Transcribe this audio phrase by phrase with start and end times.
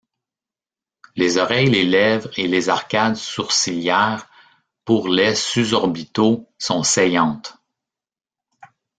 [1.15, 4.27] Les oreilles, les lèvres et les arcades sourcilières–
[4.87, 7.55] bourrelets sus-orbitaux– sont saillantes.